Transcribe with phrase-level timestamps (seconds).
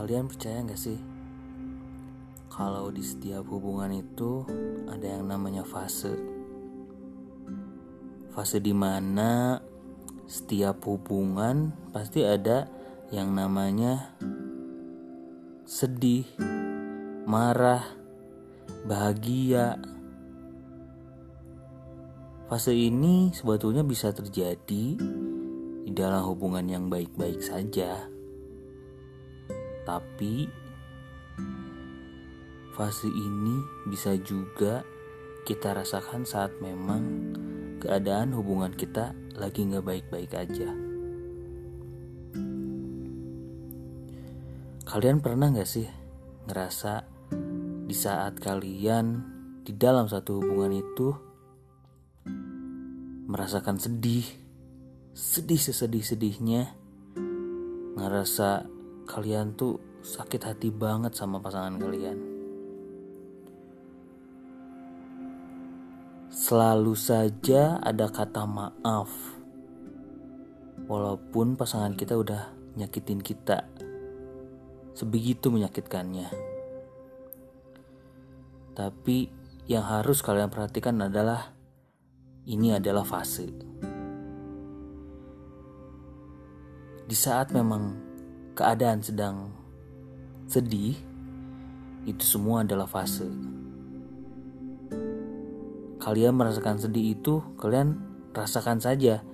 [0.00, 0.96] Kalian percaya gak sih
[2.48, 4.48] kalau di setiap hubungan itu
[4.88, 6.16] ada yang namanya fase?
[8.32, 9.60] Fase di mana
[10.24, 12.64] setiap hubungan pasti ada
[13.12, 14.16] yang namanya
[15.68, 16.24] sedih,
[17.28, 17.84] marah,
[18.88, 19.76] bahagia.
[22.48, 24.96] Fase ini sebetulnya bisa terjadi
[25.84, 28.19] di dalam hubungan yang baik-baik saja.
[29.90, 30.46] Tapi
[32.78, 33.58] fase ini
[33.90, 34.86] bisa juga
[35.42, 37.02] kita rasakan saat memang
[37.82, 40.70] keadaan hubungan kita lagi nggak baik-baik aja.
[44.86, 45.90] Kalian pernah nggak sih
[46.46, 47.02] ngerasa
[47.90, 49.06] di saat kalian
[49.66, 51.08] di dalam satu hubungan itu
[53.26, 54.26] merasakan sedih,
[55.18, 56.78] sedih sesedih-sedihnya,
[57.98, 58.78] ngerasa
[59.10, 62.14] kalian tuh sakit hati banget sama pasangan kalian.
[66.30, 69.10] Selalu saja ada kata maaf,
[70.86, 73.66] walaupun pasangan kita udah nyakitin kita,
[74.94, 76.30] sebegitu menyakitkannya.
[78.78, 79.18] Tapi
[79.66, 81.50] yang harus kalian perhatikan adalah
[82.46, 83.50] ini adalah fase.
[87.10, 88.09] Di saat memang
[88.60, 89.56] keadaan sedang
[90.44, 90.92] sedih,
[92.04, 93.24] itu semua adalah fase.
[95.96, 97.96] Kalian merasakan sedih itu, kalian
[98.36, 99.24] rasakan saja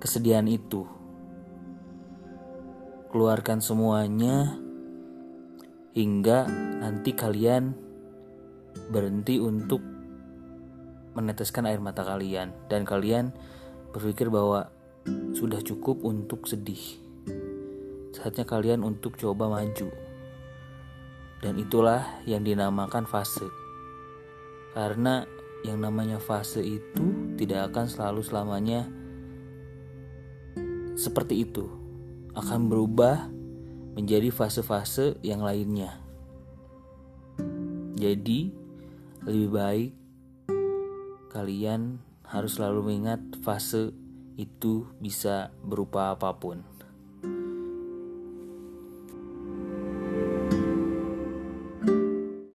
[0.00, 0.88] kesedihan itu.
[3.12, 4.56] Keluarkan semuanya
[5.92, 6.48] hingga
[6.80, 7.76] nanti kalian
[8.88, 9.84] berhenti untuk
[11.12, 13.36] meneteskan air mata kalian dan kalian
[13.92, 14.72] berpikir bahwa
[15.36, 17.03] sudah cukup untuk sedih
[18.24, 19.92] saatnya kalian untuk coba maju.
[21.44, 23.44] Dan itulah yang dinamakan fase.
[24.72, 25.28] Karena
[25.60, 28.88] yang namanya fase itu tidak akan selalu selamanya
[30.96, 31.68] seperti itu.
[32.32, 33.28] Akan berubah
[33.92, 36.00] menjadi fase-fase yang lainnya.
[37.92, 38.56] Jadi,
[39.28, 39.90] lebih baik
[41.28, 43.92] kalian harus selalu mengingat fase
[44.40, 46.73] itu bisa berupa apa pun.